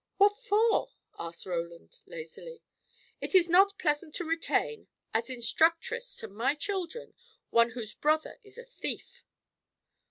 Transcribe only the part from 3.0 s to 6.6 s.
"It is not pleasant to retain, as instructress to my